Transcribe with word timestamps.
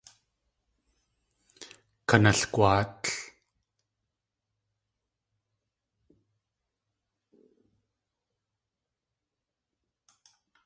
Kanalgwáatl! 2.07 3.03